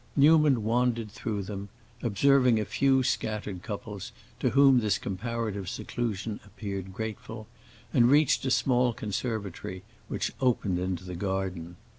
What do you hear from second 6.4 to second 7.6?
appeared grateful